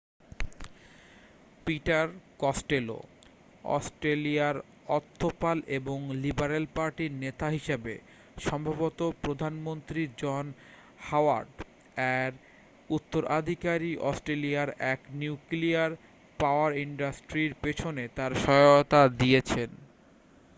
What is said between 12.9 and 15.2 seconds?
উত্তরাধিকারী অস্ট্রেলিয়ার এক